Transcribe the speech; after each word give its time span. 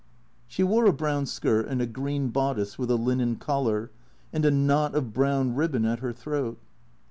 She 0.47 0.63
wore 0.63 0.87
a 0.87 0.93
brown 0.93 1.27
skirt, 1.27 1.67
and 1.67 1.79
a 1.79 1.85
green 1.85 2.29
bodice 2.29 2.79
with 2.79 2.89
a 2.89 2.95
linen 2.95 3.35
collar, 3.35 3.91
and 4.33 4.43
a 4.43 4.49
knot 4.49 4.95
of 4.95 5.13
brown 5.13 5.53
ribbon 5.53 5.85
at 5.85 5.99
her 5.99 6.11
throat. 6.11 6.57